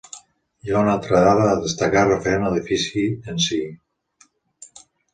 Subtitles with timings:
[0.67, 3.63] Hi ha una altra dada a destacar referent a l'edifici en si.